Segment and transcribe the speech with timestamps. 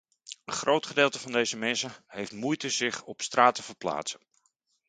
[0.45, 4.19] Een groot gedeelte van deze mensen heeft moeite zich op straat te verplaatsen.